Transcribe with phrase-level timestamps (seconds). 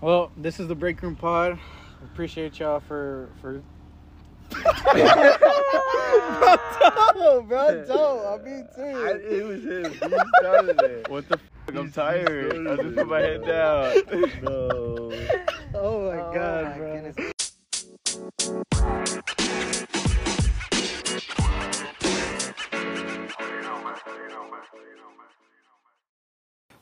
[0.00, 1.58] Well, this is the break room pod.
[2.04, 3.62] Appreciate y'all for for.
[6.12, 8.26] Oh, bro, don't.
[8.26, 9.22] I'm being serious.
[9.30, 9.92] it was him.
[9.92, 9.98] He
[10.40, 11.08] started it.
[11.10, 11.42] What the f?
[11.76, 12.66] I'm tired.
[12.66, 13.94] I just put my head down.
[14.42, 15.12] No.
[15.74, 16.92] Oh my Oh god, my bro.
[16.94, 17.32] goodness.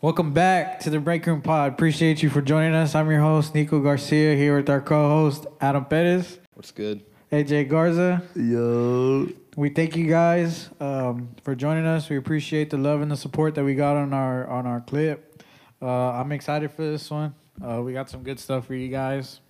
[0.01, 1.73] Welcome back to the break room pod.
[1.73, 2.95] Appreciate you for joining us.
[2.95, 7.02] I'm your host Nico Garcia here with our co-host Adam Perez, What's good?
[7.33, 8.23] AJ Garza.
[8.37, 9.29] Yo.
[9.57, 12.09] We thank you guys um, for joining us.
[12.09, 15.43] We appreciate the love and the support that we got on our on our clip.
[15.83, 17.35] Uh, I'm excited for this one.
[17.60, 19.41] Uh, we got some good stuff for you guys.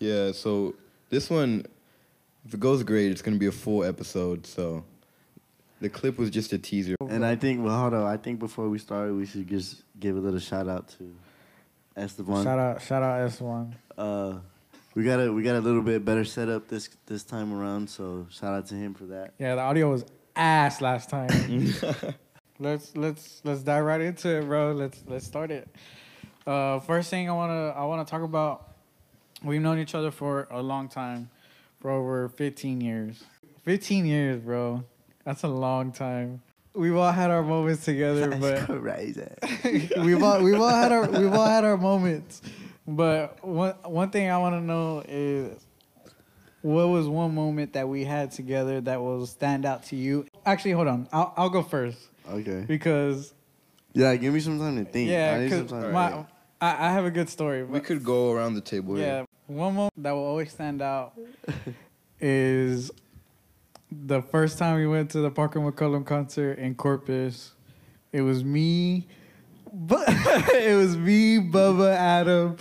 [0.00, 0.74] Yeah, so
[1.10, 1.64] this one,
[2.44, 4.46] if it goes great, it's gonna be a full episode.
[4.46, 4.84] So
[5.80, 6.96] the clip was just a teaser.
[7.08, 8.06] And I think, well, hold on.
[8.06, 11.14] I think before we start, we should just give a little shout out to
[11.96, 12.44] Esteban.
[12.44, 13.72] Shout out, shout out S1.
[13.96, 14.38] Uh,
[14.94, 18.26] we got a we got a little bit better setup this this time around, so
[18.30, 19.34] shout out to him for that.
[19.38, 21.28] Yeah, the audio was ass last time.
[22.58, 24.72] let's let's let's dive right into it, bro.
[24.72, 25.68] Let's let's start it.
[26.46, 28.74] Uh, first thing I wanna I wanna talk about.
[29.42, 31.28] We've known each other for a long time,
[31.80, 33.22] for over 15 years.
[33.64, 34.82] 15 years, bro.
[35.26, 36.40] That's a long time.
[36.72, 39.26] We've all had our moments together, but crazy.
[40.00, 42.40] we've all we've all had our we've all had our moments.
[42.86, 45.58] But one one thing I want to know is
[46.62, 50.26] what was one moment that we had together that will stand out to you?
[50.46, 51.08] Actually, hold on.
[51.12, 51.98] I'll I'll go first
[52.30, 52.64] Okay.
[52.68, 53.34] because
[53.92, 55.08] Yeah, give me some time to think.
[55.08, 56.26] I yeah, need some 'cause time to my think.
[56.60, 57.64] I, I have a good story.
[57.64, 58.96] we could go around the table.
[58.98, 61.18] yeah, one moment that will always stand out
[62.20, 62.90] is
[63.90, 67.52] the first time we went to the Parker McCollum concert in Corpus.
[68.12, 69.06] It was me,
[69.72, 72.56] but it was me, Bubba, Adam,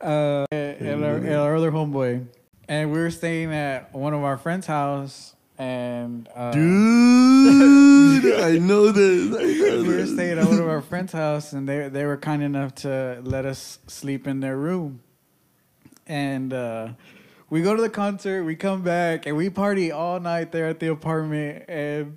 [0.00, 2.26] uh, and, our, and our other homeboy,
[2.68, 8.90] and we were staying at one of our friends' house, and uh, Dude, I know
[8.90, 9.34] this.
[9.34, 12.16] I know we were staying at one of our friends' house, and they they were
[12.16, 15.00] kind enough to let us sleep in their room.
[16.06, 16.88] And uh,
[17.52, 20.80] we go to the concert, we come back, and we party all night there at
[20.80, 22.16] the apartment, and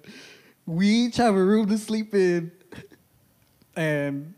[0.65, 2.53] we each have a room to sleep in.
[3.75, 4.33] And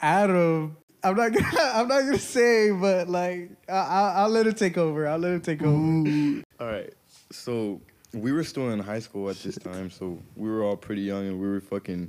[0.00, 4.56] Adam, I'm not gonna, I'm not gonna say, but like I, I, I'll let it
[4.56, 5.08] take over.
[5.08, 6.44] I'll let it take over.
[6.60, 6.94] All right.
[7.32, 7.80] So
[8.14, 11.26] we were still in high school at this time, so we were all pretty young,
[11.26, 12.08] and we were fucking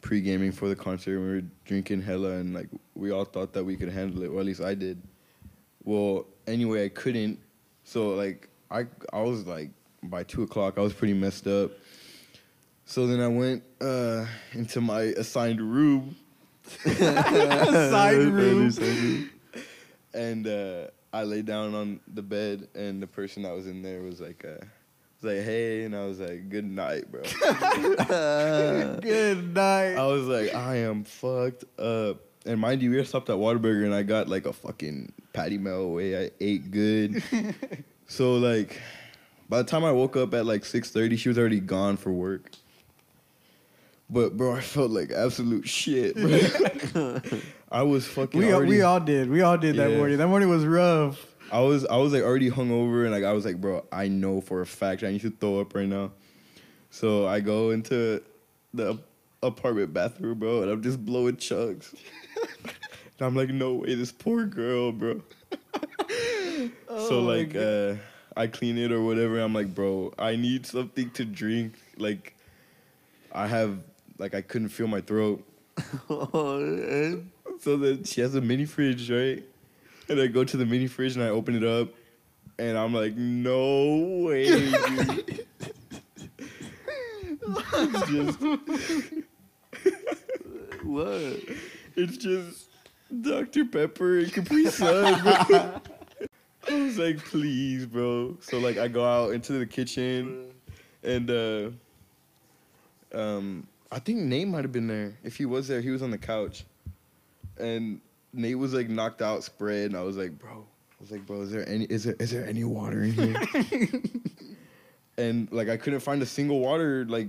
[0.00, 1.20] pre-gaming for the concert.
[1.20, 4.40] We were drinking hella, and like we all thought that we could handle it, or
[4.40, 5.00] at least I did.
[5.84, 7.38] Well, anyway, I couldn't.
[7.88, 8.84] So like I
[9.14, 9.70] I was like
[10.02, 11.70] by two o'clock, I was pretty messed up.
[12.84, 16.14] So then I went uh, into my assigned room,
[16.84, 19.30] Side room.
[20.12, 24.02] and uh, I lay down on the bed, and the person that was in there
[24.02, 24.62] was like, uh,
[25.22, 27.22] was like, "Hey," and I was like, "Good night, bro."
[29.00, 29.94] Good night.
[29.94, 33.94] I was like, "I am fucked up." And mind you, we stopped at Whataburger, and
[33.94, 36.26] I got like a fucking patty melt away.
[36.26, 37.22] I ate good.
[38.08, 38.80] so like,
[39.48, 42.12] by the time I woke up at like six thirty, she was already gone for
[42.12, 42.50] work.
[44.10, 46.16] But bro, I felt like absolute shit.
[46.16, 47.20] Bro.
[47.70, 48.40] I was fucking.
[48.40, 49.30] We all, already- we all did.
[49.30, 49.96] We all did that Yeah.
[49.96, 50.18] morning.
[50.18, 51.24] That morning was rough.
[51.52, 54.40] I was I was like already hungover and like I was like, bro, I know
[54.40, 56.10] for a fact I need to throw up right now.
[56.90, 58.22] So I go into
[58.74, 58.98] the
[59.42, 61.94] apartment bathroom, bro, and I'm just blowing chugs.
[63.18, 65.22] And I'm like, no way, this poor girl, bro.
[66.08, 67.94] so Oh my like uh
[68.36, 69.40] I clean it or whatever.
[69.40, 71.74] I'm like, bro, I need something to drink.
[71.96, 72.34] Like
[73.32, 73.78] I have
[74.18, 75.44] like I couldn't feel my throat.
[76.10, 77.30] Oh, man.
[77.60, 79.42] So then she has a mini fridge, right?
[80.08, 81.88] And I go to the mini fridge and I open it up,
[82.58, 85.46] and I'm like, no way, dude.
[87.40, 88.40] it's just,
[90.82, 91.40] What?
[91.96, 92.67] it's just
[93.20, 93.64] Dr.
[93.64, 95.80] Pepper and Capri Sun, bro.
[96.68, 98.36] I was like, please, bro.
[98.40, 100.52] So like, I go out into the kitchen,
[101.02, 101.70] and uh,
[103.14, 105.16] um, I think Nate might have been there.
[105.24, 106.64] If he was there, he was on the couch,
[107.58, 108.00] and
[108.32, 111.42] Nate was like knocked out, spread, and I was like, bro, I was like, bro,
[111.42, 113.42] is there any is there is there any water in here?
[115.18, 117.28] and like, I couldn't find a single water, like,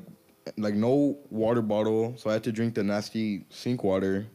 [0.58, 4.28] like no water bottle, so I had to drink the nasty sink water.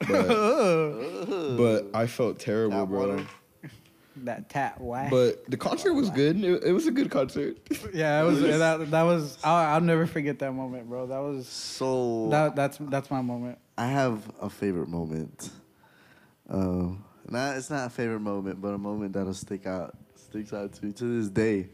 [0.00, 2.98] But, but I felt terrible, Tap bro.
[3.08, 3.26] water.
[4.24, 5.10] That tat whack.
[5.10, 6.42] But the concert was good.
[6.44, 7.56] It, it was a good concert.
[7.94, 8.90] yeah, it was that.
[8.90, 9.38] That was.
[9.42, 11.06] I'll, I'll never forget that moment, bro.
[11.06, 11.46] That was.
[11.48, 13.58] So That that's that's my moment.
[13.78, 15.50] I have a favorite moment.
[16.48, 16.88] Uh,
[17.28, 20.84] not it's not a favorite moment, but a moment that'll stick out sticks out to
[20.84, 21.68] me to this day.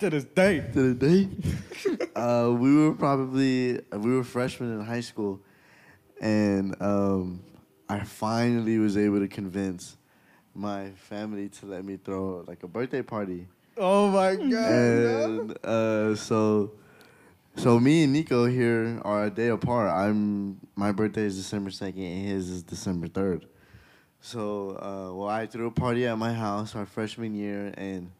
[0.00, 0.64] To this day.
[0.72, 1.28] To the day.
[2.16, 5.40] uh, we were probably we were freshmen in high school,
[6.20, 7.40] and um,
[7.88, 9.96] I finally was able to convince
[10.54, 13.46] my family to let me throw like a birthday party.
[13.76, 14.70] Oh my god.
[14.70, 16.72] and uh, so
[17.56, 19.90] so me and Nico here are a day apart.
[19.90, 23.46] I'm my birthday is December second, and his is December third.
[24.20, 28.10] So uh, well, I threw a party at my house our freshman year, and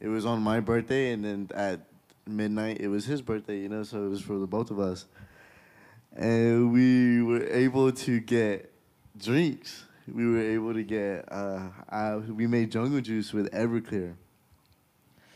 [0.00, 1.80] it was on my birthday, and then at
[2.26, 3.58] midnight it was his birthday.
[3.60, 5.06] You know, so it was for the both of us,
[6.16, 8.72] and we were able to get
[9.18, 9.84] drinks.
[10.12, 11.30] We were able to get.
[11.30, 14.14] Uh, I, we made jungle juice with Everclear.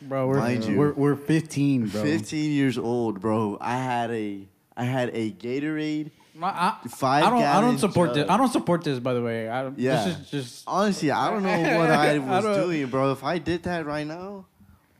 [0.01, 0.77] Bro, we're, Mind you.
[0.79, 2.03] we're we're 15, bro.
[2.03, 3.57] 15 years old, bro.
[3.61, 6.11] I had a I had a Gatorade.
[6.35, 7.43] My- I, Five I don't.
[7.45, 8.29] I don't support this.
[8.29, 8.99] I don't support this.
[8.99, 10.05] By the way, I, Yeah.
[10.07, 10.65] This is just.
[10.67, 13.13] Honestly, I don't know what I I was don't- doing, bro.
[13.13, 14.47] If I did that right now,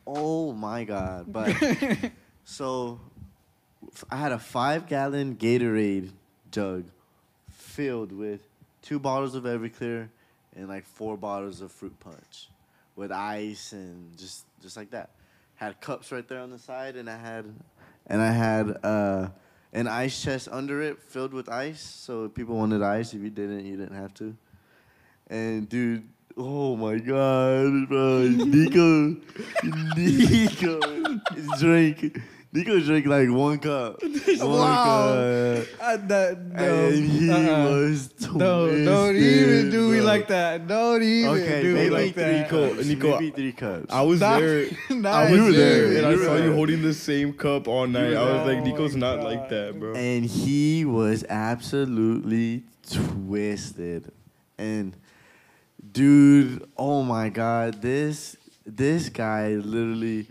[0.07, 1.33] oh my god.
[1.33, 1.57] But
[2.45, 3.01] so
[4.11, 6.11] I had a five gallon Gatorade
[6.51, 6.85] jug
[7.51, 8.41] filled with
[8.83, 10.09] two bottles of Everclear
[10.57, 12.49] and like four bottles of fruit punch
[12.97, 15.11] with ice and just just like that.
[15.57, 17.47] Had cups right there on the side and I had
[18.07, 19.29] and I had uh
[19.73, 21.81] an ice chest under it filled with ice.
[21.81, 24.37] So if people wanted ice, if you didn't, you didn't have to.
[25.29, 26.07] And dude,
[26.37, 29.17] oh my god, bro, Nico,
[29.97, 30.81] Nico
[32.53, 35.15] drank, Nico drank like one cup, one Wow.
[35.15, 37.71] cup, Uh, that, no, and he uh-uh.
[37.71, 40.67] was No, don't even twisted, do me like that.
[40.69, 42.49] Don't even Okay, do me like three that.
[42.49, 42.87] cups.
[42.87, 43.87] Nico, maybe three cups.
[43.93, 44.67] I was Not- there.
[44.91, 45.97] not I was You were there, there.
[45.99, 48.15] and I You were saw you holding the same cup all night.
[48.15, 49.25] I was like, Oh Nico's my not God.
[49.25, 49.95] like that, bro.
[49.95, 54.13] and he was absolutely twisted.
[54.59, 54.95] And
[55.93, 60.27] dude, oh my god, this this guy literally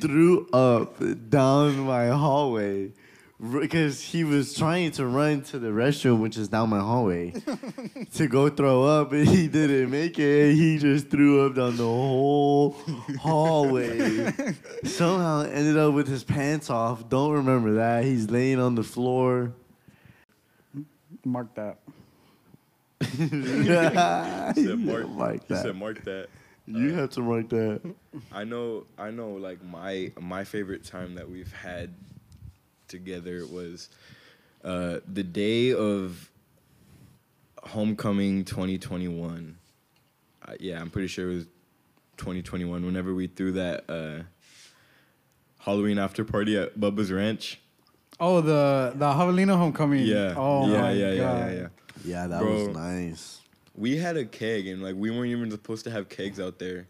[0.00, 0.96] threw up
[1.28, 2.92] down my hallway
[3.40, 7.32] because he was trying to run to the restroom, which is down my hallway,
[8.14, 10.54] to go throw up, and he didn't make it.
[10.54, 12.76] He just threw up down the whole
[13.18, 14.30] hallway.
[14.84, 17.08] Somehow ended up with his pants off.
[17.08, 18.04] Don't remember that.
[18.04, 19.52] He's laying on the floor.
[21.24, 21.78] Mark that.
[23.00, 23.16] He
[24.66, 25.62] said, mark, Mark he that.
[25.62, 26.28] said, mark that.
[26.66, 27.80] You have to write that.
[28.32, 29.30] I know, I know.
[29.30, 31.94] Like my my favorite time that we've had
[32.88, 33.88] together was
[34.64, 36.30] uh, the day of
[37.62, 39.56] homecoming 2021.
[40.46, 41.44] Uh, yeah, I'm pretty sure it was
[42.18, 42.84] 2021.
[42.84, 44.22] Whenever we threw that uh,
[45.58, 47.60] Halloween after party at Bubba's Ranch.
[48.18, 50.04] Oh, the the Javelina homecoming.
[50.04, 50.34] Yeah.
[50.36, 51.16] Oh yeah, my yeah, god.
[51.16, 51.66] yeah, yeah, yeah.
[52.04, 52.52] Yeah, that Bro.
[52.66, 53.39] was nice.
[53.80, 56.86] We had a keg and like we weren't even supposed to have kegs out there.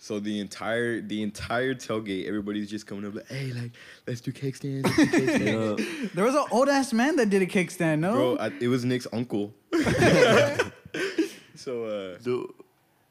[0.00, 3.72] So the entire the entire tailgate, everybody's just coming up like, hey, like
[4.06, 4.84] let's do cake stands.
[4.84, 5.82] Let's do cake stands.
[5.82, 6.08] Yeah.
[6.14, 7.98] There was an old ass man that did a kickstand.
[7.98, 8.12] No.
[8.12, 9.52] Bro, I, it was Nick's uncle.
[11.54, 12.50] so uh Dude,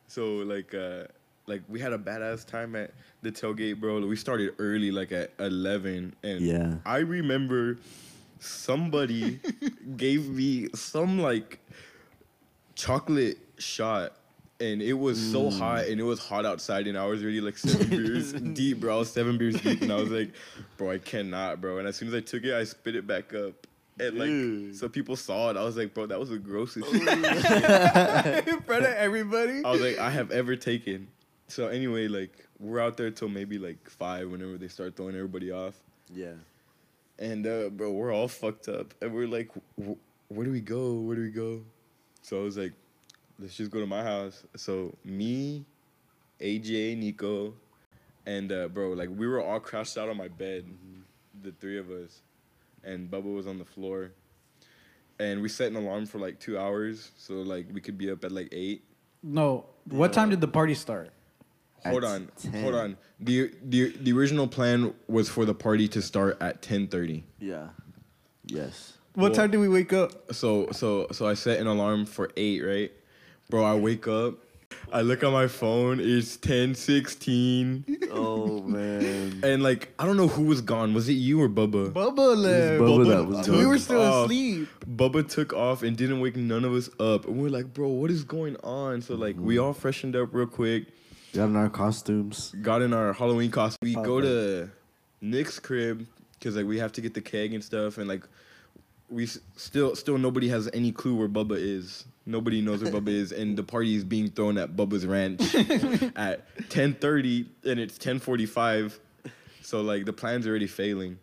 [0.08, 1.04] so like uh
[1.46, 2.92] like we had a badass time at
[3.22, 4.06] the tailgate, bro.
[4.06, 6.76] We started early, like at eleven, and Yeah.
[6.86, 7.78] I remember
[8.40, 9.40] somebody
[9.98, 11.60] gave me some like
[12.78, 14.14] chocolate shot.
[14.60, 15.60] And it was so Mm.
[15.60, 18.96] hot, and it was hot outside, and I was already like seven beers deep, bro.
[18.96, 20.32] I was seven beers deep, and I was like,
[20.78, 21.78] bro, I cannot, bro.
[21.78, 23.68] And as soon as I took it, I spit it back up,
[24.00, 24.76] and like, Dude.
[24.76, 25.58] so people saw it.
[25.58, 26.90] I was like, bro, that was the grossest.
[26.92, 29.64] shit in front of everybody.
[29.64, 31.08] I was like, I have ever taken.
[31.50, 35.52] So anyway, like we're out there till maybe like five whenever they start throwing everybody
[35.52, 35.76] off.
[36.12, 36.32] yeah.
[37.20, 39.98] And uh, bro, we're all fucked up, and we're like, "Wh-
[40.32, 40.94] where do we go?
[40.96, 41.62] Where do we go?
[42.28, 42.74] So I was like,
[43.40, 44.44] let's just go to my house.
[44.58, 45.64] So me,
[46.42, 47.54] AJ, Nico,
[48.26, 50.66] and uh, bro, like we were all crouched out on my bed,
[51.42, 52.20] the three of us,
[52.84, 54.12] and Bubba was on the floor.
[55.20, 58.26] And we set an alarm for like two hours, so like we could be up
[58.26, 58.84] at like eight.
[59.24, 59.68] No.
[59.90, 61.12] What time did the party start?
[61.86, 62.62] Hold At on, 10.
[62.62, 62.98] hold on.
[63.22, 67.24] the the The original plan was for the party to start at ten thirty.
[67.40, 67.70] Yeah.
[68.46, 68.97] Yes.
[69.18, 70.32] What Well- time did we wake up?
[70.32, 72.92] So so so I set an alarm for eight, right?
[73.50, 74.36] Bro, I wake up,
[74.94, 77.84] I look at my phone, it's ten sixteen.
[78.12, 79.40] Oh man.
[79.44, 80.94] and like I don't know who was gone.
[80.94, 81.92] Was it you or Bubba?
[81.94, 82.82] Bubba left.
[82.82, 84.26] Bubba Bubba that was took we were still off.
[84.26, 84.68] asleep.
[84.86, 88.12] Bubba took off and didn't wake none of us up, and we're like, bro, what
[88.12, 89.02] is going on?
[89.02, 89.66] So like we mm-hmm.
[89.66, 90.88] all freshened up real quick,
[91.34, 92.54] got in our costumes.
[92.62, 93.80] got in our Halloween costume.
[93.82, 94.28] We go Okay.
[94.28, 94.70] to
[95.22, 98.24] Nick's crib because like we have to get the keg and stuff, and like
[99.10, 102.06] we s- still still nobody has any clue where Bubba is.
[102.26, 105.40] Nobody knows where Bubba is, and the party is being thrown at Bubba's Ranch
[106.18, 109.00] at 10:30, and it's 10:45.
[109.62, 111.20] So like the plan's already failing,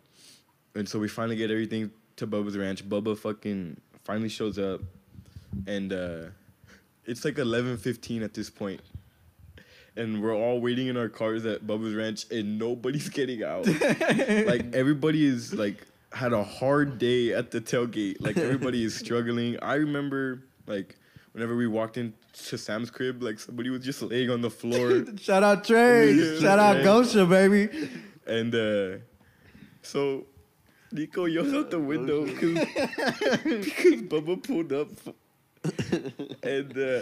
[0.75, 2.89] and so we finally get everything to Bubba's Ranch.
[2.89, 4.81] Bubba fucking finally shows up,
[5.67, 6.23] and uh,
[7.05, 8.81] it's like 11:15 at this point,
[9.97, 13.67] and we're all waiting in our cars at Bubba's Ranch, and nobody's getting out.
[14.47, 18.17] like everybody is like had a hard day at the tailgate.
[18.21, 19.59] Like everybody is struggling.
[19.61, 20.97] I remember like
[21.33, 25.05] whenever we walked into Sam's crib, like somebody was just laying on the floor.
[25.21, 26.13] Shout out Trey.
[26.13, 26.41] Yeah.
[26.41, 26.85] Shout out Trey.
[26.85, 27.91] Gosha, baby.
[28.27, 28.99] And uh,
[29.83, 30.27] so
[30.93, 32.55] Nico yells out the window because
[33.43, 34.89] because Bubba pulled up,
[36.43, 37.01] and uh,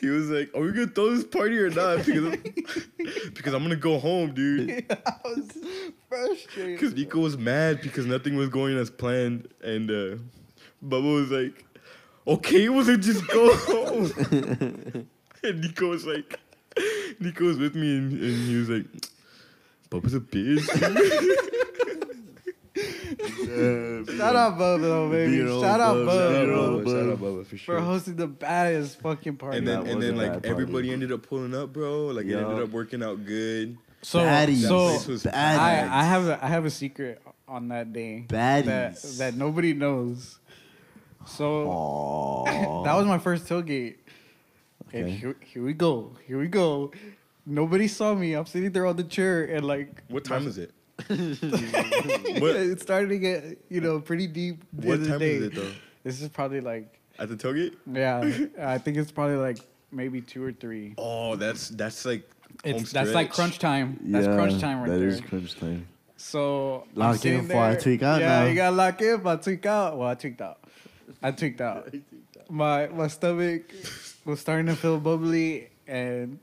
[0.00, 2.36] he was like, "Are we gonna throw this party or not?" Because
[3.34, 4.84] because I'm gonna go home, dude.
[5.06, 5.50] I was
[6.08, 6.78] frustrated.
[6.78, 10.16] Because Nico was mad because nothing was going as planned, and uh,
[10.84, 11.64] Bubba was like,
[12.26, 15.08] "Okay, was it just go home?"
[15.42, 16.38] and Nico was like,
[17.20, 18.86] Nico was with me, and, and he was like,
[19.90, 21.52] "Bubba's a bitch."
[23.46, 25.36] Shout out Bubba, though, baby.
[25.38, 26.60] Beat old Shout out Bubba, Bubba, beat bro.
[26.64, 26.90] old Bubba.
[27.00, 27.78] Shout out Bubba for sure.
[27.78, 29.58] For hosting the baddest fucking party.
[29.58, 30.48] And then and then like bad party.
[30.48, 32.06] everybody ended up pulling up, bro.
[32.06, 33.76] Like it ended up working out good.
[34.02, 34.62] so, Baddies.
[34.62, 35.32] That so place was Baddies.
[35.58, 39.18] I, I have a, I have a secret on that day that Baddies.
[39.18, 40.38] that nobody knows.
[41.26, 42.44] So
[42.84, 43.96] that was my first tailgate.
[44.92, 45.10] And Okay.
[45.16, 46.12] here, here we go.
[46.26, 46.92] Here we go.
[47.44, 48.34] Nobody saw me.
[48.34, 50.72] I'm sitting there on the chair and like What time is it?
[51.08, 54.62] what it started to get you know pretty deep.
[54.72, 55.34] the what other time day.
[55.34, 55.70] is it though?
[56.04, 57.74] This is probably like At the tailgate?
[57.92, 58.20] yeah.
[58.72, 59.58] I think it's probably like
[59.92, 60.94] maybe two or three.
[60.98, 62.22] Oh, that's that's like
[62.64, 63.36] home It's that's like stretch.
[63.36, 63.98] crunch time.
[64.04, 65.08] That's crunch time right That there.
[65.08, 65.86] is crunch time.
[66.16, 68.46] So I'm Lock in sitting before I there- tweak out Yeah, now.
[68.46, 69.20] you gotta lock in.
[69.20, 70.58] If I tweak out, well, I tweaked out.
[71.22, 71.94] I tweaked out.
[72.48, 73.62] My my stomach
[74.24, 76.38] was starting to feel bubbly, and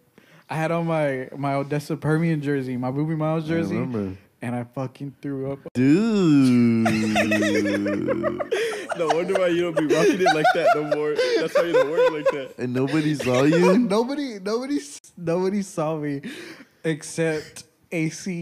[0.50, 4.18] I had on my my Odessa Permian jersey, my Boobie Miles jersey, I remember.
[4.44, 5.60] And I fucking threw up.
[5.74, 6.88] Dude.
[8.96, 11.16] No wonder why you don't be rocking it like that no more.
[11.16, 12.54] That's why you don't it like that.
[12.60, 13.80] and nobody saw you?
[13.80, 14.78] nobody nobody
[15.18, 16.22] nobody saw me
[16.84, 18.42] except AC.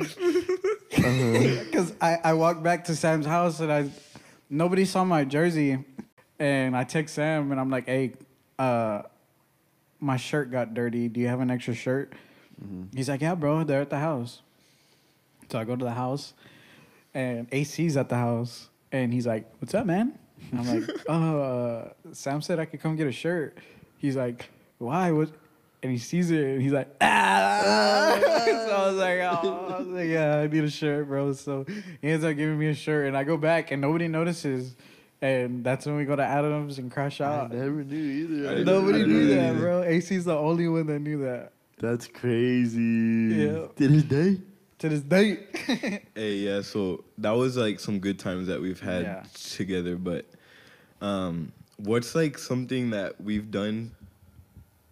[0.89, 3.89] Because I, I walked back to Sam's house and I
[4.49, 5.85] nobody saw my jersey,
[6.37, 8.11] and I text Sam and I'm like, hey,
[8.59, 9.03] uh,
[10.01, 11.07] my shirt got dirty.
[11.07, 12.11] Do you have an extra shirt?
[12.93, 14.41] He's like, yeah, bro, they're at the house.
[15.51, 16.33] So I go to the house,
[17.13, 20.17] and AC's at the house, and he's like, what's up, man?
[20.49, 23.57] And I'm like, oh, uh, Sam said I could come get a shirt.
[23.97, 25.11] He's like, why?
[25.11, 25.29] What?
[25.83, 28.17] And he sees it, and he's like, ah.
[28.23, 31.33] so I was like, oh, I was like, yeah, I need a shirt, bro.
[31.33, 31.65] So
[32.01, 34.77] he ends up giving me a shirt, and I go back, and nobody notices.
[35.21, 37.33] And that's when we go to Adams and crash out.
[37.33, 37.53] I out.
[37.53, 38.51] never knew either.
[38.51, 39.59] I Nobody I knew that, either.
[39.59, 39.83] bro.
[39.83, 42.81] AC's the only one that knew that That's crazy.
[42.81, 43.67] Yeah.
[43.75, 44.37] To this day?
[44.81, 45.39] To this date.
[46.15, 49.23] Hey, yeah, so that was like some good times that we've had Yeah.
[49.33, 50.25] together, but
[51.01, 53.91] um what's like something that we've done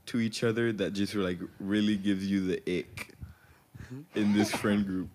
[0.08, 3.13] to each other that just like really gives you the ick
[4.15, 5.10] in this friend group?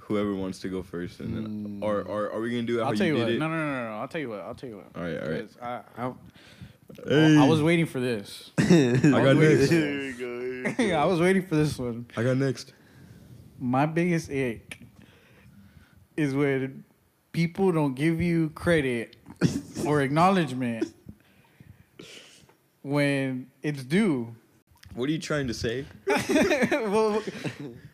[0.00, 2.90] Whoever wants to go first and then or, or are we gonna do it how
[2.90, 3.26] I'll tell you, you what.
[3.26, 3.38] did it?
[3.38, 3.94] No, no, no, no, no.
[4.00, 4.40] I'll tell you what.
[4.40, 4.86] I'll tell you what.
[4.94, 5.48] All right, all right.
[5.48, 6.12] 'Cause I, I,
[7.08, 7.38] Hey.
[7.38, 8.50] I was waiting for this.
[8.58, 9.68] I got waiting next.
[9.68, 10.40] for Here we go.
[10.40, 12.04] Here we I was waiting for this one.
[12.16, 12.74] I got next.
[13.62, 14.80] My biggest ick
[16.16, 16.82] is when
[17.30, 19.14] people don't give you credit
[19.86, 20.92] or acknowledgement
[22.82, 24.34] when it's due.
[24.96, 25.86] What are you trying to say?
[26.08, 27.22] well,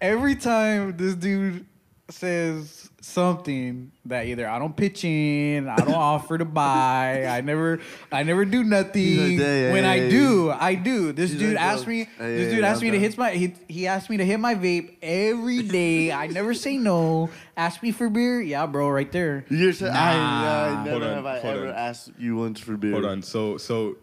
[0.00, 1.66] every time this dude
[2.10, 7.80] says something that either I don't pitch in, I don't offer to buy, I never,
[8.10, 9.16] I never do nothing.
[9.18, 11.12] Like, "Hey, when I hey." do, I do.
[11.12, 12.04] This He's dude like, asked me.
[12.18, 13.30] hey, this hey, dude asked I'm me to hit my.
[13.32, 16.10] He, he asked me to hit my vape every day.
[16.12, 17.30] I never say no.
[17.56, 18.40] Ask me for beer.
[18.40, 19.44] Yeah, bro, right there.
[19.48, 20.84] You're saying, I, I Nah.
[20.84, 21.74] never Hold on, have I ever on.
[21.74, 22.92] asked you once for beer.
[22.92, 23.22] Hold on.
[23.22, 23.96] So so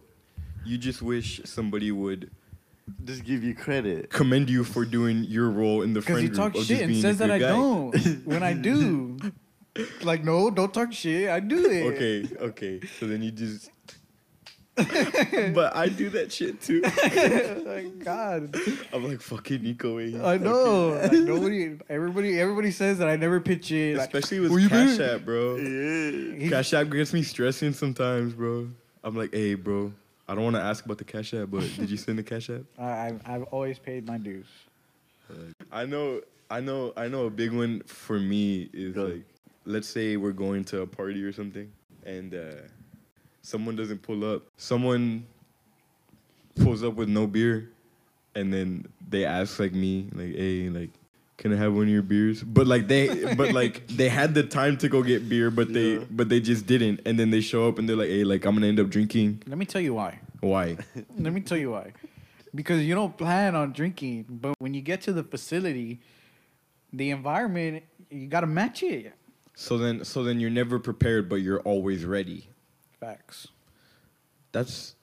[0.66, 2.30] you just wish somebody would
[3.04, 4.10] Just give you credit.
[4.12, 6.96] commend you for doing your role in the Because friend he group talks shit and
[6.96, 7.50] says that I guy.
[7.50, 8.26] don't.
[8.26, 9.18] when I do,
[10.04, 11.30] like no, don't talk shit.
[11.30, 11.96] I do it.
[11.96, 12.80] Okay, okay.
[13.00, 13.72] So then you just.
[14.76, 16.82] but I do that shit too.
[17.66, 18.56] like God.
[18.94, 19.98] I'm like fucking Nico.
[20.00, 20.90] he's I know.
[21.02, 23.96] Like, nobody, everybody, everybody says that I never pitch it.
[23.98, 25.56] Like, Especially "Where with you Cash been?" App, bro.
[25.56, 26.38] Yeah.
[26.38, 28.68] He- Cash App gets me stressing sometimes, bro.
[29.02, 29.94] I'm like, hey, bro.
[30.28, 32.50] I don't want to ask about the Cash App, but did you send the Cash
[32.50, 32.62] App?
[32.80, 34.48] I, I've, I've always paid my dues.
[35.72, 37.26] I know, I know, I know.
[37.26, 39.06] A big one for me is Go.
[39.06, 39.24] like,
[39.66, 41.72] let's say we're going to a party or something,
[42.06, 42.62] and uh,
[43.42, 44.44] someone doesn't pull up.
[44.58, 45.26] Someone
[46.56, 47.72] pulls up with no beer,
[48.36, 50.92] and then they ask like me, like, "Hey, like,
[51.38, 54.44] can I have one of your beers?" But like they, but like they had the
[54.44, 56.04] time to go get beer, but they, Yeah.
[56.10, 57.02] but they just didn't.
[57.06, 59.44] And then they show up and they're like, "Hey, like, I'm gonna end up drinking."
[59.48, 60.20] Let me tell you why.
[60.42, 60.78] Why?
[61.18, 61.94] Let me tell you why.
[62.54, 66.00] Because you don't plan on drinking, but when you get to the facility,
[66.94, 69.14] the environment you gotta match it.
[69.56, 72.50] So then, so then you're never prepared, but you're always ready.
[73.00, 73.48] Facts.
[74.52, 74.96] That's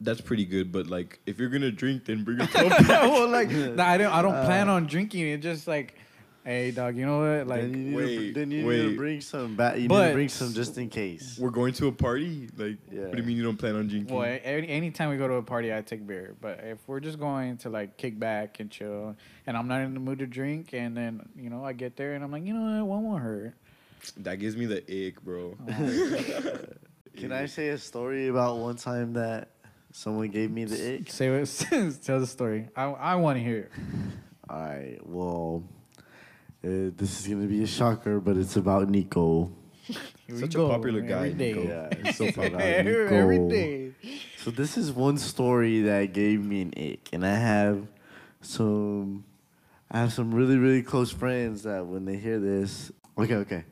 [0.00, 0.70] that's pretty good.
[0.72, 2.66] But like, if you're gonna drink, then bring a cup.
[2.88, 4.12] well, like nah, I don't.
[4.12, 5.26] I don't plan on drinking.
[5.28, 5.94] It's just like,
[6.44, 6.96] hey, dog.
[6.96, 7.46] You know what?
[7.48, 8.82] Like, then you need, wait, to, then you need wait.
[8.82, 9.56] to bring some.
[9.56, 11.36] Ba- you need But- to bring some just in case.
[11.38, 12.48] We're going to a party.
[12.56, 13.02] Like, Yeah.
[13.02, 14.14] what do you mean you don't plan on drinking?
[14.16, 16.34] well, any anytime we go to a party, I take beer.
[16.40, 19.94] But if we're just going to like kick back and chill, and I'm not in
[19.94, 22.54] the mood to drink, and then you know I get there and I'm like, you
[22.54, 23.54] know what, one won't hurt.
[24.18, 24.78] That gives me the
[25.08, 25.56] ick, bro.
[27.16, 29.48] Can I say a story about one time that
[29.92, 31.10] someone gave me the ick?
[31.10, 31.46] Say what?
[32.04, 32.68] tell the story.
[32.76, 33.72] I I want to hear it.
[34.50, 34.98] All right.
[35.04, 35.62] Well,
[36.64, 39.50] uh, this is gonna be a shocker, but it's about Nico.
[40.26, 41.52] Here Such a go, popular guy, day.
[41.54, 41.62] Nico.
[41.68, 43.50] Yeah, it's so every, about every Nico.
[43.50, 43.92] day.
[44.36, 47.86] So this is one story that gave me an ick, and I have
[48.40, 49.24] some,
[49.90, 53.64] I have some really really close friends that when they hear this, okay, okay.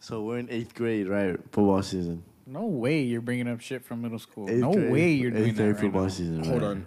[0.00, 1.36] So we're in eighth grade, right?
[1.52, 2.22] Football season.
[2.52, 4.50] No way you're bringing up shit from middle school.
[4.50, 6.08] Eighth no grade- way you're doing eighth that grade right football now.
[6.08, 6.44] season.
[6.44, 6.86] Hold on.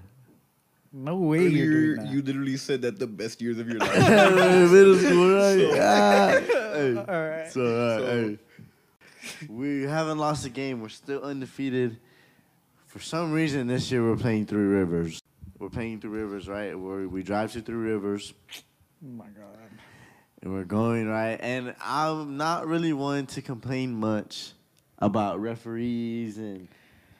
[0.93, 2.13] No way you're Earlier, doing that.
[2.13, 4.71] you literally said that the best years of your life.
[4.71, 5.79] middle school, right?
[5.81, 6.39] Ah.
[6.75, 6.95] Hey.
[6.97, 7.47] All right.
[7.51, 8.37] So, uh, So- hey.
[9.49, 10.81] we haven't lost a game.
[10.81, 11.97] We're still undefeated.
[12.87, 15.21] For some reason, this year we're playing Three Rivers.
[15.57, 16.77] We're playing Three Rivers, right?
[16.77, 19.57] Where we drive to Three Rivers Oh my god.
[20.41, 21.37] and we're going right.
[21.41, 24.51] And I'm not really one to complain much
[24.99, 26.67] about referees and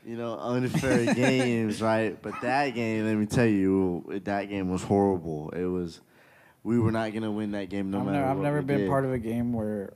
[0.06, 2.20] you know unfair games, right?
[2.22, 5.50] But that game, let me tell you, that game was horrible.
[5.52, 6.02] It was.
[6.64, 8.78] We were not gonna win that game no I've matter never, I've never we been
[8.80, 8.90] did.
[8.90, 9.94] part of a game where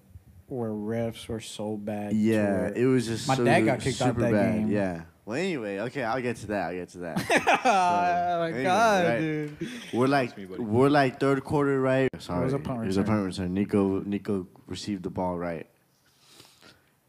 [0.47, 2.13] where refs were so bad.
[2.13, 4.53] Yeah, it was just My so dad got kicked out super that bad.
[4.53, 4.67] game.
[4.71, 5.01] Yeah.
[5.25, 6.67] Well, anyway, okay, I'll get to that.
[6.69, 7.17] I'll get to that.
[7.65, 9.19] oh my anyway, god, right.
[9.19, 9.57] dude.
[9.93, 12.09] we're like, me, we're like third quarter, right?
[12.19, 13.53] Sorry, was a punt It was a punt return.
[13.53, 15.67] Nico, Nico received the ball right.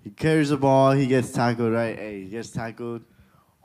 [0.02, 0.92] He carries the ball.
[0.92, 1.96] He gets tackled right.
[1.96, 3.02] Hey, he gets tackled.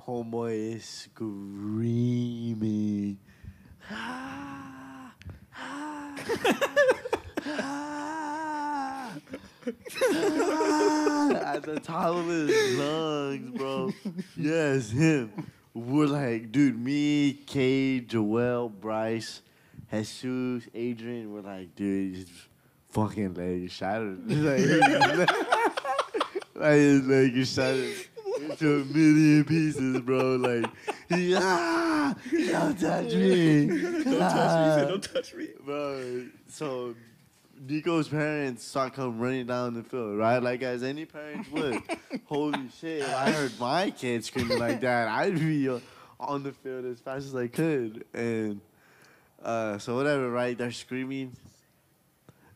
[0.05, 1.87] Homeboy is screaming.
[3.89, 5.13] Ah,
[5.57, 6.15] ah,
[7.47, 9.15] ah,
[11.53, 13.93] at the top of his lungs, bro.
[14.37, 15.31] Yes, him.
[15.73, 19.41] We're like, dude, me, Kay, Joel, Bryce,
[19.91, 22.27] Jesus, Adrian, we're like, dude, his
[22.91, 24.19] fucking leg is shattered.
[24.29, 25.29] like,
[26.55, 27.95] like his leg is shattered
[28.49, 30.35] into a million pieces, bro.
[30.35, 30.65] Like,
[31.09, 33.67] he, ah, don't touch me.
[33.67, 34.87] don't touch me.
[34.87, 35.47] Don't touch me.
[35.65, 36.95] Bro, so
[37.67, 40.41] Nico's parents saw come running down the field, right?
[40.41, 41.81] Like as any parents would.
[42.25, 43.01] Holy shit!
[43.01, 45.79] If I heard my kid screaming like that, I'd be uh,
[46.19, 48.05] on the field as fast as I could.
[48.13, 48.61] And
[49.43, 50.57] uh, so whatever, right?
[50.57, 51.33] They're screaming.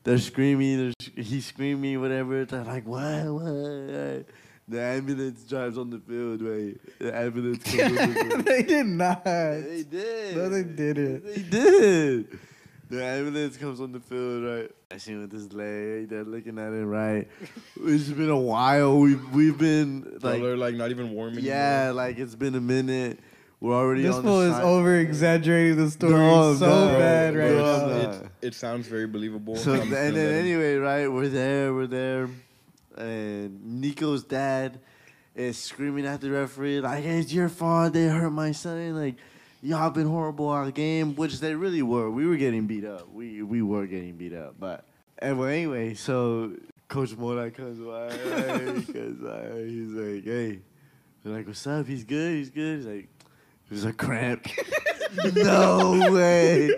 [0.04, 0.78] They're screaming.
[0.78, 2.46] They're, sc- he's screaming, whatever.
[2.46, 3.26] They're like, what?
[3.26, 4.26] What?
[4.68, 6.78] The ambulance drives on the field, right?
[7.00, 8.46] The ambulance comes on the field.
[8.46, 9.24] they did not.
[9.26, 10.38] They did.
[10.38, 11.26] No, they didn't.
[11.26, 12.40] They did.
[12.90, 14.72] The ambulance comes on the field, right?
[14.92, 16.10] I seen with his leg.
[16.10, 17.28] They're looking at it, right?
[17.84, 19.00] It's been a while.
[19.00, 21.48] We've we've been Like, like, they're like not even warm anymore.
[21.48, 23.20] yeah, like it's been a minute.
[23.62, 27.36] We're already This on fool the is over exaggerating the story No, so no, bad
[27.36, 28.10] right no, now.
[28.12, 29.58] It, it sounds very believable.
[29.58, 31.08] So and just then gonna let him- anyway, right?
[31.10, 31.74] We're there.
[31.74, 32.30] We're there,
[32.98, 34.80] and Nico's dad
[35.36, 37.92] is screaming at the referee like, "It's your fault.
[37.94, 38.96] They hurt my son.
[38.96, 39.16] Like,
[39.62, 42.10] y'all been horrible all game." Which they really were.
[42.10, 43.12] We were getting beat up.
[43.12, 44.56] We we were getting beat up.
[44.58, 44.86] But
[45.18, 46.54] and well, anyway, so
[46.88, 48.08] Coach Mona comes by
[48.74, 50.60] because uh, he's like, "Hey,"
[51.24, 51.88] they're like, "What's up?
[51.88, 52.36] He's good.
[52.38, 53.10] He's good." He's like.
[53.70, 54.48] There's a cramp.
[55.36, 56.70] no way.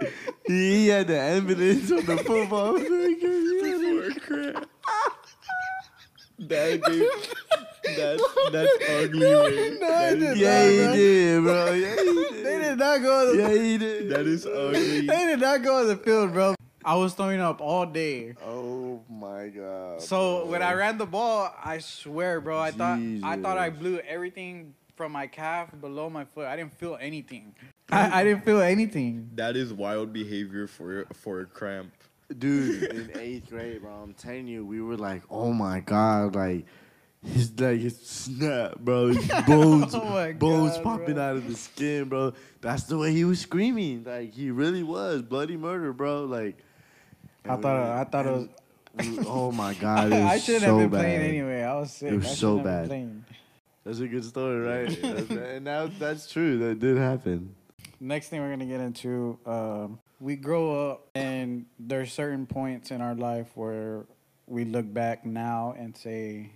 [0.46, 4.68] He had the ambulance on the football field.
[6.40, 7.08] That dude,
[7.96, 9.80] that's that's ugly, man.
[9.80, 11.72] That is, Yeah, he did, bro.
[11.74, 12.04] Yeah, he
[12.44, 12.78] They did did.
[12.80, 14.10] not go on the Yeah, he did.
[14.10, 15.02] that is ugly.
[15.02, 16.56] They did not go on the field, bro.
[16.84, 18.34] I was throwing up all day.
[18.44, 20.02] Oh my god.
[20.02, 20.52] So bro.
[20.52, 24.74] when I ran the ball, I swear, bro, I thought I thought I blew everything
[25.02, 26.46] from my calf below my foot.
[26.46, 27.56] I didn't feel anything.
[27.92, 29.32] I, I didn't feel anything.
[29.34, 31.92] That is wild behavior for for a cramp.
[32.38, 36.66] dude, in eighth grade, bro, I'm telling you, we were like, oh my god, like,
[37.26, 39.08] His leg is snap, bro.
[39.14, 41.24] His bones, Oh bones God, popping bro.
[41.24, 42.34] out of the skin, bro.
[42.62, 44.04] That's the way he was screaming.
[44.04, 46.26] Like he really was bloody murder, bro.
[46.26, 46.58] Like
[47.44, 48.48] I and thought we- I thought it was.
[49.18, 51.02] we- oh my god, it was I shouldn't so have been bad.
[51.02, 51.64] playing anyway.
[51.64, 52.12] I was sick.
[52.12, 53.38] It was I so shouldn't been bad.
[53.84, 53.96] Playing.
[53.98, 55.04] That's a good story, right?
[55.32, 56.58] And now that's true.
[56.60, 57.56] That did happen.
[58.00, 63.02] Next thing we're gonna get into, um, we grow up and there's certain points in
[63.02, 64.06] our life where
[64.48, 66.52] we look back now and say,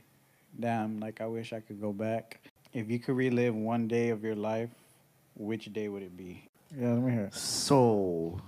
[0.60, 2.42] "Damn, like I wish I could go back."
[2.74, 4.70] If you could relive one day of your life,
[5.36, 6.50] which day would it be?
[6.78, 7.30] Yeah, let me hear.
[7.32, 8.40] So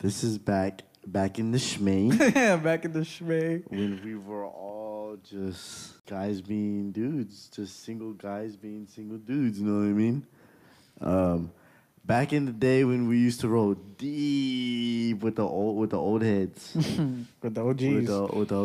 [0.00, 2.18] this is back back in the schmay.
[2.20, 2.62] it.
[2.62, 3.62] back in the shmay.
[3.68, 4.85] when we were all
[5.24, 9.58] just guys being dudes, just single guys being single dudes.
[9.58, 10.26] You know what I mean?
[11.00, 11.50] Um,
[12.04, 15.98] back in the day when we used to roll deep with the old with the
[15.98, 16.72] old heads,
[17.42, 18.06] with the with OGs.
[18.06, 18.56] the with the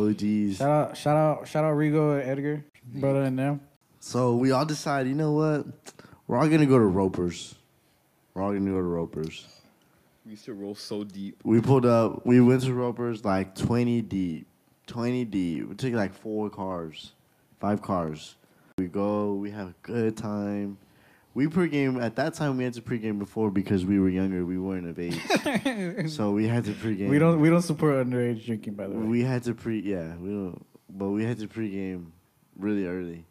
[0.49, 0.57] OGs.
[0.57, 2.63] Shout out, shout out, shout out, Rigo and Edgar,
[2.95, 3.61] brother and them.
[3.99, 5.65] So we all decided, you know what?
[6.27, 7.55] We're all gonna go to Ropers.
[8.33, 9.47] We're all gonna go to Ropers.
[10.25, 11.39] We used to roll so deep.
[11.43, 12.25] We pulled up.
[12.25, 14.47] We went to Ropers like twenty deep,
[14.91, 15.69] twenty deep.
[15.69, 17.13] We took like four cars,
[17.59, 18.35] five cars.
[18.77, 19.33] We go.
[19.33, 20.77] We have a good time.
[21.33, 22.57] We pregame at that time.
[22.57, 24.43] We had to pregame before because we were younger.
[24.43, 27.07] We weren't of age, so we had to pregame.
[27.07, 29.05] We don't we don't support underage drinking, by the way.
[29.05, 29.79] We had to pre.
[29.79, 30.65] Yeah, we don't.
[30.89, 32.07] But we had to pregame
[32.57, 33.23] really early.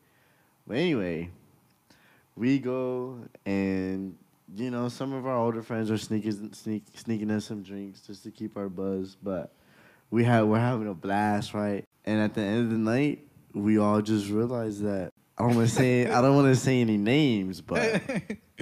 [0.67, 1.29] But anyway,
[2.37, 4.17] we go and
[4.57, 8.23] you know some of our older friends are sneaking sneak sneaking us some drinks just
[8.23, 9.19] to keep our buzz.
[9.23, 9.53] But
[10.11, 11.85] we have we're having a blast, right?
[12.05, 15.69] And at the end of the night, we all just realized that I don't want
[15.69, 18.03] to say I don't want to say any names, but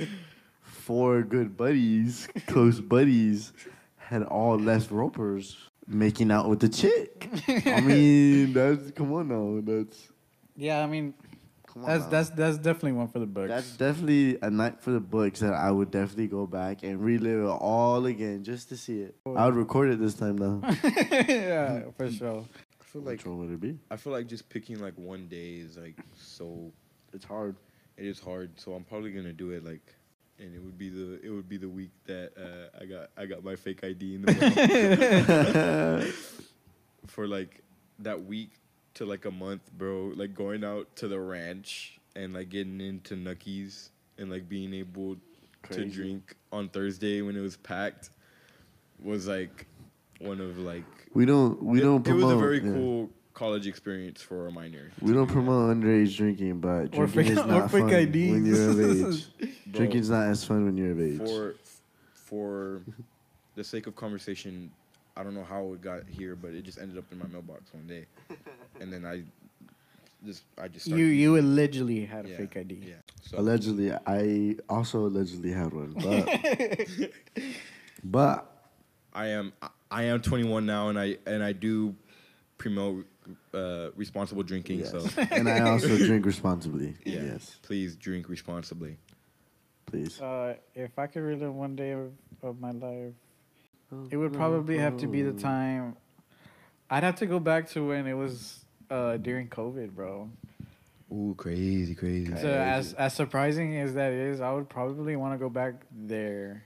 [0.62, 3.52] four good buddies, close buddies,
[3.96, 5.56] had all left ropers
[5.86, 7.28] making out with the chick.
[7.66, 9.60] I mean, that's come on now.
[9.64, 10.08] That's
[10.56, 11.14] yeah, I mean
[11.80, 11.98] come on.
[11.98, 12.10] that's now.
[12.10, 13.48] that's that's definitely one for the books.
[13.48, 17.44] That's definitely a night for the books that I would definitely go back and relive
[17.44, 19.16] it all again just to see it.
[19.26, 20.60] I would record it this time though.
[20.84, 22.44] yeah, for sure.
[22.80, 23.78] I feel like Which one would it be?
[23.90, 26.72] I feel like just picking like one day is like so.
[27.12, 27.56] It's hard.
[27.96, 29.94] It is hard, so I'm probably gonna do it like,
[30.38, 33.26] and it would be the it would be the week that uh, I got I
[33.26, 34.32] got my fake ID in the
[36.04, 36.12] mail
[37.06, 37.62] for like
[38.00, 38.52] that week
[38.98, 40.12] to like a month, bro.
[40.14, 45.16] Like going out to the ranch and like getting into Nuckies and like being able
[45.62, 45.84] Crazy.
[45.84, 48.10] to drink on Thursday when it was packed
[49.02, 49.66] was like
[50.20, 50.84] one of like
[51.14, 51.62] We don't.
[51.62, 52.72] We it, don't It was a very yeah.
[52.72, 54.90] cool college experience for a minor.
[55.00, 58.32] We don't promote underage drinking, but Or drinking fake- is or not fake fun IDs.
[58.32, 58.80] when you're of
[59.14, 59.26] age.
[59.38, 61.18] Bro, Drinking's not as fun when you're of age.
[61.18, 61.54] for
[62.14, 62.82] for
[63.54, 64.70] the sake of conversation,
[65.18, 67.74] I don't know how it got here, but it just ended up in my mailbox
[67.74, 68.06] one day,
[68.80, 69.24] and then I
[70.24, 72.36] just I just started You you using allegedly had a it.
[72.36, 72.74] fake ID.
[72.86, 72.94] Yeah.
[73.22, 77.10] So Allegedly, I also allegedly had one, but
[78.04, 78.50] but
[79.12, 79.52] I am
[79.90, 81.94] I am 21 now, and I and I do
[82.58, 83.06] promote
[83.54, 84.80] uh, responsible drinking.
[84.80, 84.90] yes.
[84.90, 86.94] So and I also drink responsibly.
[87.04, 88.96] yeah, Yes, please drink responsibly.
[89.86, 90.20] please.
[90.20, 93.12] Uh, if I could relive one day of, of my life,
[94.10, 95.96] it would probably have to be the time.
[96.90, 100.30] I'd have to go back to when it was uh, during COVID, bro.
[101.12, 102.34] Ooh, crazy, crazy.
[102.36, 106.64] So as as surprising as that is, I would probably want to go back there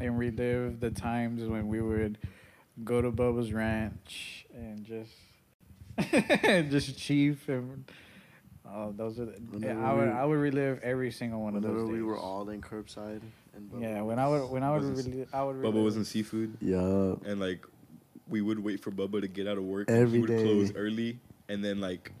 [0.00, 2.18] and relive the times when we would
[2.82, 5.12] go to Bubba's Ranch and just
[6.70, 7.84] just chief and
[8.68, 11.88] oh, those are the, yeah, I would I would relive every single one of those.
[11.88, 13.20] we were all in curbside
[13.54, 15.84] and Bubba yeah, when I would when I would Wasn't- relive, I would Bubba relive-
[15.84, 16.56] was in seafood.
[16.60, 17.64] yeah, and like
[18.28, 19.88] we would wait for Bubba to get out of work.
[19.88, 22.12] and Every he would close early, and then like,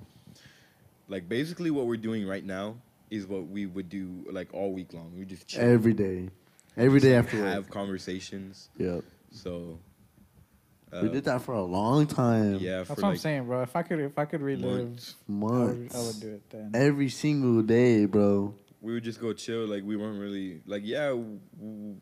[1.08, 2.76] like basically what we're doing right now
[3.10, 5.12] is what we would do like all week long.
[5.18, 6.28] We just chill, every day,
[6.76, 7.54] every day just, after like, work.
[7.54, 8.68] have conversations.
[8.78, 9.78] Yep, So
[10.92, 12.58] uh, we did that for a long time.
[12.60, 13.62] Yeah, That's for what I'm like saying, bro.
[13.62, 15.14] If I could if I could relive, months.
[15.28, 15.38] I would,
[15.78, 15.94] months.
[15.94, 16.70] I would do it then.
[16.74, 18.54] Every single day, bro.
[18.80, 19.66] We would just go chill.
[19.66, 21.08] Like we weren't really like yeah.
[21.08, 21.96] w- w-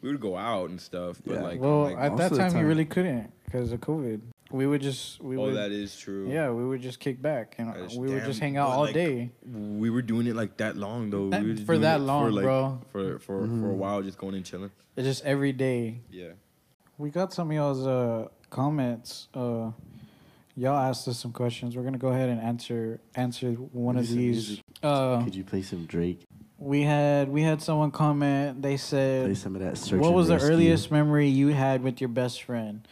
[0.00, 1.42] We would go out and stuff, but Yeah.
[1.42, 4.20] like, well, like at that of the time, you really couldn't because of COVID.
[4.50, 6.30] We would just we oh, would that is true.
[6.30, 8.82] yeah we would just kick back and That is- we would just hang out all
[8.82, 9.30] like, day.
[9.44, 11.30] We were doing it like that long though.
[11.30, 12.80] That- we were for that long, for, like, bro.
[12.92, 14.70] For for for a while, just going and chilling.
[14.96, 16.00] It's just every day.
[16.10, 16.32] Yeah.
[16.98, 19.28] We got some of y'all's uh, comments.
[19.34, 19.72] Uh,
[20.56, 21.76] y'all asked us some questions.
[21.76, 24.60] We're gonna go ahead and answer answer one of these.
[24.82, 26.20] Uh, Could you play some Drake?
[26.58, 28.62] we had we had someone comment.
[28.62, 30.00] They said, Play some of that search.
[30.00, 32.86] "What was the earliest memory you had with your best friend?"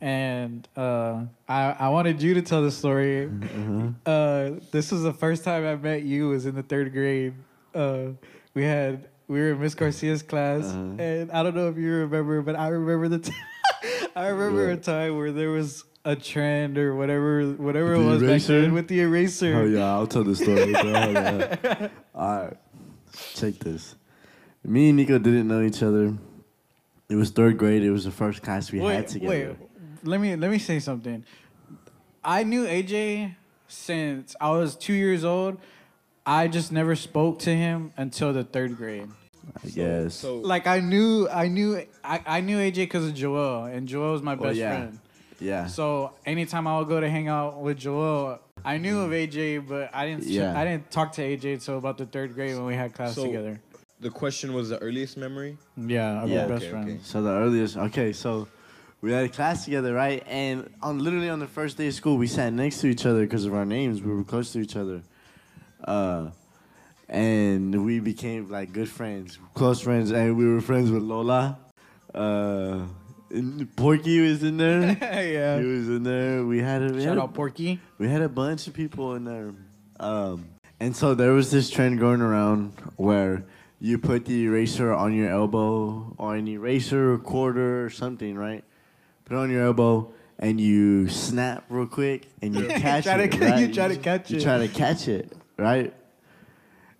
[0.00, 3.30] and uh, I I wanted you to tell the story.
[3.42, 3.88] Uh-huh.
[4.10, 6.28] Uh, this was the first time I met you.
[6.28, 7.34] Was in the third grade.
[7.74, 8.08] Uh,
[8.54, 11.02] we had we were in Miss Garcia's class, Uh-huh.
[11.02, 13.18] and I don't know if you remember, but I remember the.
[13.20, 13.32] T-
[14.16, 18.22] I remember a time where there was a trend or whatever whatever it The was
[18.22, 19.56] back then with the eraser.
[19.56, 20.72] Oh yeah, I'll tell the story.
[20.72, 20.82] bro.
[20.82, 21.90] Hold on.
[22.14, 22.56] All right,
[23.34, 23.96] check this.
[24.64, 26.14] Me and Nico didn't know each other.
[27.08, 27.82] It was third grade.
[27.82, 29.56] It was the first class we had together.
[29.58, 29.68] Wait,
[30.04, 31.24] let me let me say something.
[32.24, 33.34] I knew AJ
[33.66, 35.58] since I was two years old.
[36.24, 39.08] I just never spoke to him until the third grade.
[39.64, 40.14] I guess.
[40.14, 44.12] So Like I knew, I knew, I, I knew AJ because of Joel, and Joel
[44.12, 44.70] was my best yeah.
[44.76, 44.98] friend.
[45.40, 45.66] Yeah.
[45.66, 49.90] So anytime I would go to hang out with Joel, I knew of AJ, but
[49.94, 50.24] I didn't.
[50.24, 50.58] Yeah.
[50.58, 53.24] I didn't talk to AJ until about the third grade when we had class So-
[53.26, 53.60] together.
[54.00, 55.56] the question was the earliest memory.
[55.76, 56.46] Yeah, our Yeah.
[56.46, 56.88] best Okay, friend.
[56.90, 56.98] okay.
[57.02, 58.46] So the earliest, okay, so
[59.00, 60.22] we had a class together, right?
[60.26, 63.20] And on literally on the first day of school, we sat next to each other
[63.22, 64.02] because of our names.
[64.02, 65.02] We were close to each other,
[65.84, 66.28] uh,
[67.08, 71.58] and we became like good friends, close friends, and we were friends with Lola.
[72.14, 72.80] Uh,
[73.30, 74.82] and Porky was in there.
[75.00, 75.58] yeah.
[75.60, 76.44] He was in there.
[76.44, 77.80] We had a we had Shout a- out Porky.
[77.98, 79.52] we had a bunch of people in there.
[80.00, 80.48] Um,
[80.80, 83.44] and so there was this trend going around where
[83.80, 88.62] you put the eraser on your elbow or an eraser or quarter or something, right?
[89.24, 93.22] Put it on your elbow and you snap real quick and you catch Try to
[93.24, 93.32] it.
[93.32, 93.60] ca- right?
[93.60, 94.40] you try to catch you it.
[94.40, 95.94] You try to catch it, right?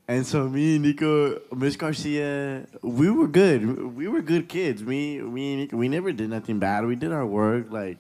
[0.09, 3.95] And so me and Nico, Miss Garcia, we were good.
[3.97, 4.83] We were good kids.
[4.83, 6.85] Me, me, and Nico, we never did nothing bad.
[6.87, 7.73] We did our work.
[7.73, 7.99] Like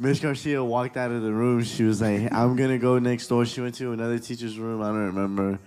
[0.00, 1.62] Miss Garcia walked out of the room.
[1.62, 4.82] She was like, "I'm gonna go next door." She went to another teacher's room.
[4.82, 5.60] I don't remember.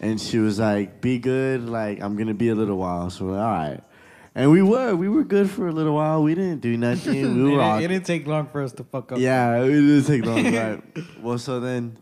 [0.00, 1.68] And she was like, "Be good.
[1.68, 3.80] Like I'm gonna be a little while." So we're like, all right.
[4.34, 4.96] And we were.
[4.96, 6.24] We were good for a little while.
[6.24, 7.14] We didn't do nothing.
[7.14, 9.18] it, We were didn't, all it didn't take long for us to fuck up.
[9.20, 10.82] yeah, it didn't take long, right?
[11.22, 11.96] well, so then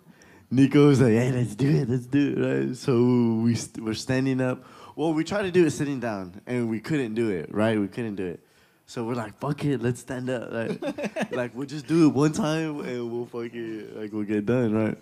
[0.53, 2.77] Nico was like, "Hey, let's do it, let's do it." Right?
[2.77, 4.62] So we st- we're standing up.
[4.95, 7.53] Well, we tried to do it sitting down, and we couldn't do it.
[7.53, 7.81] Right?
[7.81, 8.41] We couldn't do it.
[8.85, 12.33] So we're like, "Fuck it, let's stand up." Like, like we'll just do it one
[12.33, 13.97] time, and we'll fuck it.
[13.97, 14.99] Like we'll get done, right?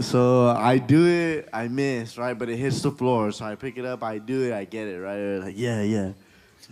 [0.00, 2.36] So I do it, I miss, right?
[2.36, 3.30] But it hits the floor.
[3.30, 5.44] So I pick it up, I do it, I get it, right?
[5.44, 6.10] Like, yeah, yeah.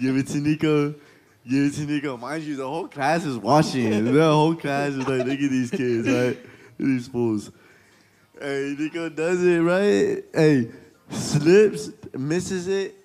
[0.00, 0.90] Give it to Nico.
[1.48, 2.16] Give it to Nico.
[2.16, 4.12] Mind you, the whole class is watching.
[4.12, 6.36] the whole class is like, look at these kids, right?
[6.82, 7.50] These fools.
[8.40, 10.24] Hey, Nico does it, right?
[10.34, 10.68] Hey,
[11.10, 12.96] slips, misses it,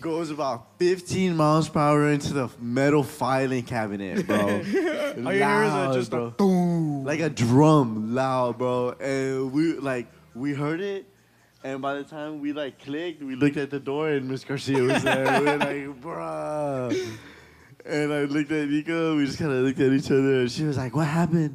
[0.00, 4.38] goes about 15 miles per hour into the metal filing cabinet, bro.
[4.40, 7.04] All you hear is a- Loud, just a bro boom.
[7.04, 8.92] like a drum loud, bro.
[9.00, 11.06] And we like we heard it,
[11.62, 14.82] and by the time we like clicked, we looked at the door and Miss Garcia
[14.82, 15.40] was there.
[15.40, 17.08] we were like, bruh.
[17.84, 19.16] And I looked at Nico.
[19.16, 20.40] We just kind of looked at each other.
[20.40, 21.54] And she was like, "What happened?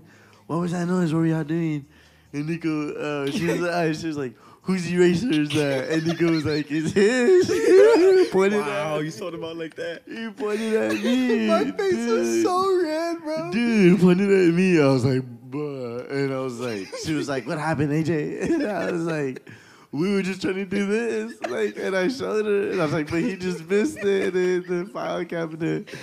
[0.51, 1.13] What was that noise?
[1.13, 1.85] What were y'all doing?"
[2.33, 6.29] And Nico, uh, she was like, she was like, "Whose eraser is that?" And Nico
[6.29, 7.47] was like, "It's his."
[8.31, 10.01] pointed Wow, at you thought about like that.
[10.05, 11.47] he pointed at me.
[11.53, 13.51] My face was so red, bro.
[13.51, 14.81] Dude pointed at me.
[14.81, 16.11] I was like, bruh.
[16.11, 18.43] And I was like, she was like, what happened, AJ?
[18.51, 19.49] And I was like,
[19.93, 21.33] we were just trying to do this.
[21.49, 22.71] Like, and I showed her.
[22.71, 25.93] And I was like, but he just missed it in the file cabinet.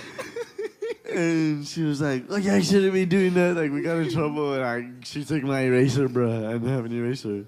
[1.11, 3.55] And she was like, yeah, I shouldn't be doing that.
[3.55, 4.53] Like, we got in trouble.
[4.53, 6.49] And I, she took my eraser, bro.
[6.49, 7.45] I didn't have an eraser.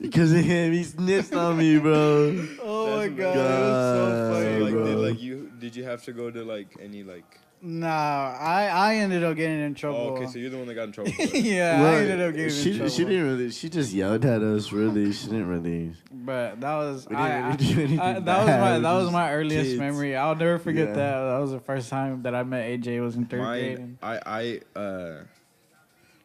[0.00, 2.46] Because of him, he snitched on me, bro.
[2.62, 4.58] Oh my That's god, that was so God, funny.
[4.60, 4.84] like, bro.
[4.84, 7.38] did like you did you have to go to like any like?
[7.64, 9.98] Nah, I I ended up getting in trouble.
[9.98, 11.12] Oh, okay, so you're the one that got in trouble.
[11.12, 11.40] For that.
[11.40, 12.90] yeah, I ended up getting she, in trouble.
[12.90, 15.12] She didn't really, she just yelled at us, really.
[15.12, 15.92] She didn't really.
[16.12, 19.10] But that was We didn't I, really do anything I, that was my that was
[19.12, 19.78] my earliest kids.
[19.78, 20.16] memory.
[20.16, 20.94] I'll never forget Yeah.
[20.94, 21.20] that.
[21.30, 23.00] That was the first time that I met AJ.
[23.00, 23.78] Was in third grade.
[23.78, 25.22] Mine, and- I, I, uh,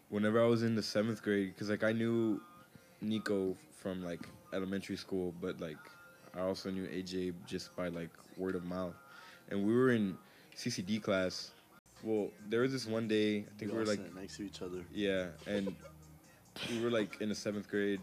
[0.10, 2.41] whenever I was in the seventh grade, because like I knew
[3.02, 4.21] Nico from like
[4.54, 5.78] elementary school, but like
[6.36, 8.95] I also knew AJ just by like word of mouth,
[9.52, 10.17] and we were in
[10.58, 11.52] CCD class.
[12.04, 14.43] Well, there was this one day I think we were all like sat next to
[14.43, 14.84] each other.
[14.93, 15.74] yeah, and
[16.70, 18.00] we were like in the seventh grade,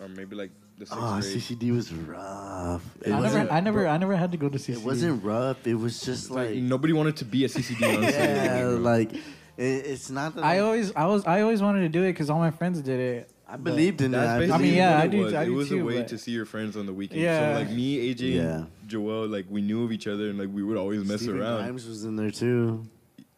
[0.00, 1.24] or maybe like the sixth Oh, grade.
[1.36, 2.82] CCD was rough.
[3.02, 4.76] It I never, I never, I never had to go to CCD.
[4.78, 5.66] it wasn't rough.
[5.66, 8.02] It was just Like, like, nobody wanted to be a CCD.
[8.02, 9.22] Yeah, like it,
[9.56, 12.28] it's not that I like- always, I was, I always wanted to do it because
[12.28, 13.30] all my friends did it.
[13.48, 14.50] I believed in that.
[14.50, 15.34] I mean, yeah, what I it do- Was.
[15.34, 17.20] I it was too, a way but- to see your friends on the weekend.
[17.20, 17.54] Yeah.
[17.54, 18.64] So like me, AJ, Yeah.
[18.88, 21.62] Joel, like we knew of each other and like we would always mess Steven around.
[21.62, 22.84] Grimes was in there too.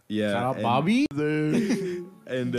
[0.08, 0.32] Yeah.
[0.32, 1.06] Shout out and- Bobby.
[1.12, 2.04] There.
[2.28, 2.58] And uh,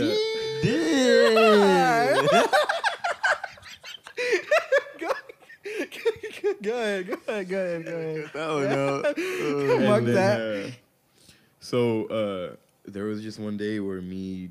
[6.62, 8.30] go ahead, go ahead, go ahead, go ahead.
[8.32, 9.04] that one out.
[9.20, 10.40] Uh, Fuck then, that.
[10.40, 10.70] uh,
[11.60, 14.50] So uh, there was just one day where me,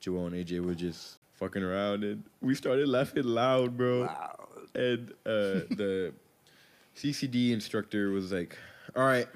[0.00, 4.08] Joel, and AJ were just fucking around, and we started laughing loud, bro.
[4.74, 6.12] And uh, the
[6.96, 8.56] CCD instructor was like,
[8.96, 9.26] "All right,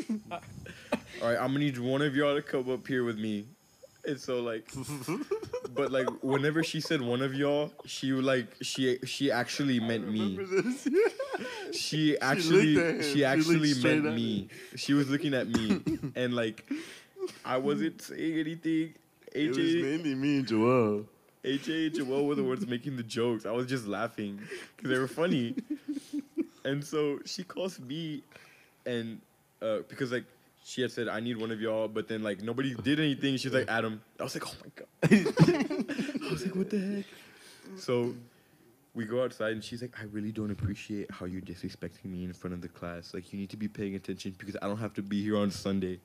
[0.30, 0.38] all
[1.22, 3.46] right, I'm gonna need one of y'all to come up here with me."
[4.06, 4.70] And so like,
[5.74, 10.38] but like whenever she said one of y'all, she like she she actually meant me.
[11.72, 13.02] She actually looked at him.
[13.02, 14.48] she She actually straight meant me.
[14.76, 15.80] She was looking at me
[16.16, 16.70] and like
[17.44, 18.94] I wasn't saying anything.
[19.34, 21.06] It was mainly me and Joel.
[21.44, 23.44] AJ and Joel were the ones making the jokes.
[23.44, 24.40] I was just laughing
[24.76, 25.56] because they were funny.
[26.64, 28.22] and so she calls me,
[28.86, 29.20] and
[29.60, 30.24] uh, because like
[30.64, 33.36] she had said I need one of y'all, but then like nobody did anything.
[33.36, 34.00] She's like Adam.
[34.18, 34.88] I was like, oh my god.
[36.24, 37.04] I was like, what the heck?
[37.76, 38.14] So
[38.94, 42.32] we go outside, and she's like, I really don't appreciate how you're disrespecting me in
[42.32, 43.12] front of the class.
[43.12, 45.50] Like you need to be paying attention because I don't have to be here on
[45.50, 45.98] Sunday.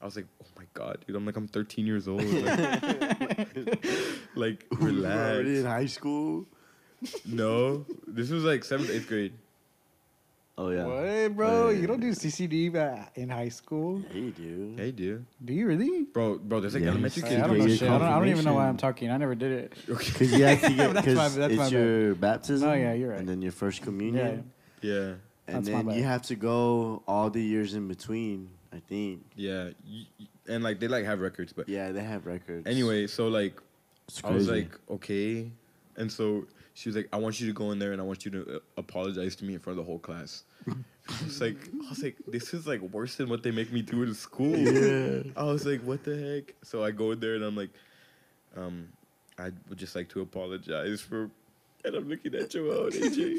[0.00, 1.14] I was like, oh my god, dude.
[1.16, 2.22] I'm like, I'm 13 years old.
[2.24, 3.56] Like,
[4.34, 6.46] like We were already in high school.
[7.26, 9.32] No, this was like seventh, eighth grade.
[10.58, 10.84] Oh yeah.
[10.84, 11.70] What, bro?
[11.70, 11.80] Yeah.
[11.80, 14.02] You don't do CCD ba- in high school?
[14.12, 14.78] Hey, dude.
[14.78, 16.02] Hey, dude, Do you really?
[16.02, 16.60] bro, bro.
[16.60, 16.90] There's like Yes.
[16.92, 17.82] elementary I don't know shit.
[17.88, 19.10] I don't, I don't even know why I'm talking.
[19.10, 19.72] I never did it.
[19.86, 21.72] Because you have to get That's because my- that's my it's bad.
[21.72, 22.68] your baptism.
[22.68, 23.18] No, yeah, you're right.
[23.18, 24.50] And then your first communion.
[24.82, 25.14] Yeah,
[25.48, 25.96] And That's my then bad.
[25.96, 28.50] you have to go all the years in between.
[28.72, 29.20] I think.
[29.36, 32.66] yeah, y- y- and like they like have records, but Yeah, they have records.
[32.66, 33.60] anyway, so like
[34.08, 34.62] It's I was crazy.
[34.62, 35.50] like, okay,
[35.96, 38.24] and so she was like, I want you to go in there and I want
[38.24, 40.44] you to uh, apologize to me in front of the whole class.
[40.66, 43.82] I was like, I was like, this is like worse than what they make me
[43.82, 44.56] do in school.
[44.56, 45.22] Yeah.
[45.36, 46.54] I was like, what the heck?
[46.64, 47.70] So I go in there and I'm like,
[48.56, 48.88] um,
[49.38, 51.28] I would just like to apologize for,
[51.84, 53.38] and I'm looking at Joel and AJ,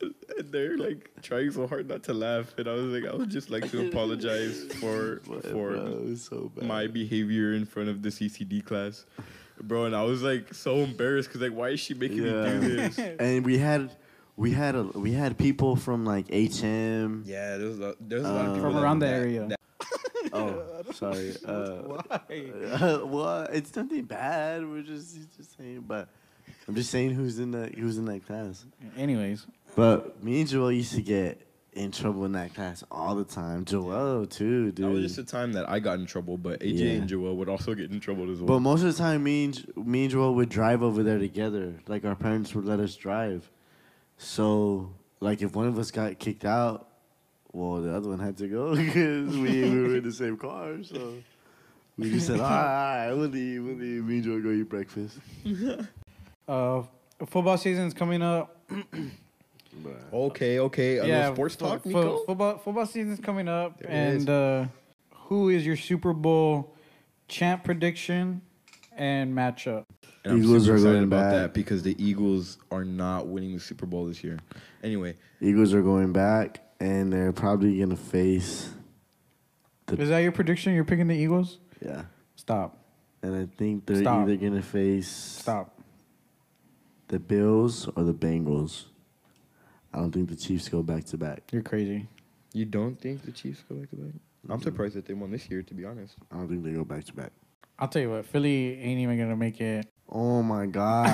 [0.00, 0.14] and
[0.52, 3.50] they're like trying so hard not to laugh, and I was like, I would just
[3.50, 8.64] like to apologize for What, for bro, so my behavior in front of the CCD
[8.64, 9.04] class,
[9.62, 9.84] bro.
[9.86, 12.58] And I was like so embarrassed because like, why is she making me Yeah.
[12.60, 12.98] do this?
[13.20, 13.90] and we had
[14.36, 17.22] we had a we had people from like HM.
[17.26, 19.46] Yeah, there's a, there's a lot of Uh, people From around the that- area.
[19.48, 19.60] that-
[20.32, 21.34] Oh, sorry.
[21.46, 23.00] Uh, Why?
[23.04, 24.68] well, it's nothing bad.
[24.68, 26.08] We're just just saying, but
[26.68, 28.66] I'm just saying who's in that who's in that class.
[28.98, 31.40] Anyways, But me and Joel used to get
[31.74, 33.64] in trouble in that class all the time.
[33.66, 34.76] Joel too, dude.
[34.86, 36.90] that was just the time that I got in trouble, but AJ Yeah.
[36.92, 38.46] and Joel would also get in trouble as well.
[38.46, 41.18] But most of the time, me and J- me and Joel would drive over there
[41.18, 41.74] together.
[41.86, 43.50] Like our parents would let us drive.
[44.16, 46.88] So, like, if one of us got kicked out,
[47.52, 50.82] well, the other one had to go because we, we were in the same car.
[50.82, 51.12] So
[51.98, 54.02] we just said, all right, all right, we'll leave, we'll leave.
[54.04, 55.18] Me and Joel go eat breakfast.
[56.48, 56.82] uh,
[57.26, 58.56] football season's coming up.
[60.12, 60.98] okay, okay.
[60.98, 62.24] A little sports fo- talk, fo- Nico.
[62.26, 64.28] football football season's coming up, There and is.
[64.28, 64.66] uh,
[65.14, 66.74] who is your Super Bowl
[67.28, 68.42] champ prediction
[68.96, 69.84] and matchup?
[70.24, 71.32] And I'm Eagles super are excited going about back.
[71.32, 74.38] that because the Eagles are not winning the Super Bowl this year.
[74.82, 78.70] Anyway, Eagles are going back, and they're probably gonna face,
[79.86, 80.74] The- Is that your prediction?
[80.74, 81.58] You're picking the Eagles?
[81.84, 82.02] yeah.
[82.34, 82.78] Stop.
[83.22, 84.22] And I think they're Stop.
[84.22, 85.80] either gonna face Stop.
[87.08, 88.84] the Bills or the Bengals.
[89.96, 91.44] I don't think the Chiefs go back to back.
[91.52, 92.06] You're crazy.
[92.52, 94.12] you don't think the Chiefs go back to back?
[94.48, 94.62] I'm mm.
[94.62, 96.14] surprised that they won this year, to be honest.
[96.30, 97.32] I don't think they go back to back.
[97.78, 99.86] I'll tell you what, Philly ain't even gonna make it.
[100.08, 101.06] Oh my god!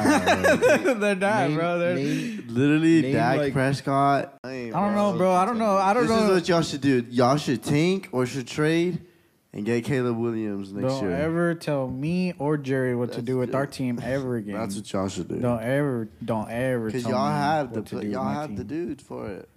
[1.00, 1.78] They're not, Name- bro.
[1.78, 4.38] They're, name- Literally, Name, Dak like- Prescott.
[4.44, 5.32] I don't know, bro.
[5.32, 5.76] I don't know.
[5.76, 6.26] I don't this know.
[6.26, 7.06] is what y'all should do.
[7.08, 9.00] Y'all should tank or should trade
[9.52, 11.00] and get Caleb Williams next year.
[11.02, 11.18] Don't year.
[11.18, 14.54] ever tell me or Jerry what to do with our team ever again.
[14.54, 15.36] That's what y'all should do.
[15.38, 16.86] don't ever, don't ever.
[16.86, 18.86] Because tell y'all me have the what to pla- do with y'all have the team.
[18.86, 19.48] dudes for it,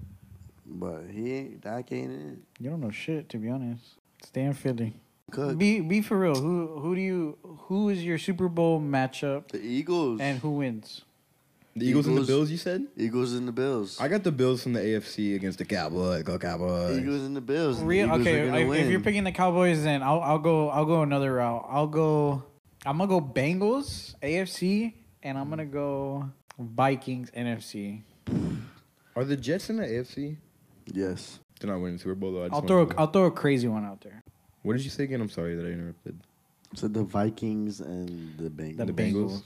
[0.65, 1.61] but he ain't.
[1.61, 2.37] Dak ain't it.
[2.59, 3.83] You don't know shit, to be honest.
[4.23, 4.95] Stay in Philly.
[5.31, 6.35] Cook Be be for real.
[6.35, 11.01] Who who do you who is your Super Bowl matchup the Eagles and who wins?
[11.77, 12.87] The Eagles, and the Bills, you said?
[12.95, 13.99] Eagles and the Bills.
[13.99, 16.23] I got the Bills from the AFC against the Cowboys.
[16.23, 16.97] Go Cowboys.
[16.97, 17.79] Eagles and the Bills.
[17.79, 20.21] and the Real, Eagles okay, are gonna if, if you're picking the Cowboys, then I'll
[20.21, 21.65] I'll go I'll go another route.
[21.69, 22.43] I'll go.
[22.85, 28.03] I'm gonna go Bengals AFC, and I'm gonna go Vikings NFC.
[29.17, 30.37] Are the Jets in the AFC?
[30.85, 32.43] yes, They're not winning the Super Bowl, though.
[32.43, 32.99] I just I'll wanted throw to a, know.
[33.01, 34.23] I'll throw a crazy one out there.
[34.61, 35.19] What did you say again?
[35.19, 36.19] I'm sorry that I interrupted.
[36.73, 38.77] so the Vikings and the Bengals.
[38.77, 39.13] The The Bengals.
[39.31, 39.43] Bengals.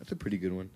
[0.00, 0.70] That's a pretty good one.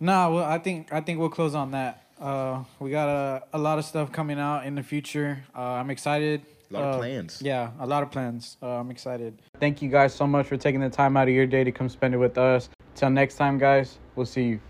[0.00, 2.02] Nah, well, I think I think we'll close on that.
[2.20, 5.44] Uh, we got a, a lot of stuff coming out in the future.
[5.54, 6.42] Uh, I'm excited.
[6.70, 7.42] A lot of Uh, plans.
[7.42, 8.56] Yeah, a lot of plans.
[8.62, 9.38] Uh, I'm excited.
[9.60, 11.88] Thank you guys so much for taking the time out of your day to come
[11.88, 12.68] spend it with us.
[12.94, 13.98] Till next time, guys.
[14.16, 14.60] We'll see you.